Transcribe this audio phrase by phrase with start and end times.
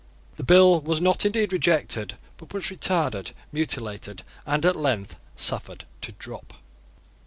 [0.37, 6.11] The bill was not indeed rejected, but was retarded, mutilated, and at length suffered to
[6.13, 6.55] drop.